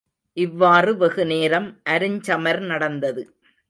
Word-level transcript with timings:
இவ்வாறு 0.37 0.91
வெகுநேரம் 0.97 1.69
அருஞ்சமர் 1.89 2.61
நடந்தது. 2.65 3.23